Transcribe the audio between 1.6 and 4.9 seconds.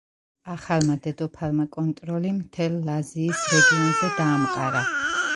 კონტროლი მთელ ლაზიის რეგიონზე დაამყარა.